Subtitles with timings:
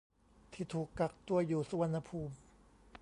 [0.53, 2.35] ที่ถูกกักตัวอยู่สุวรรณภูมิ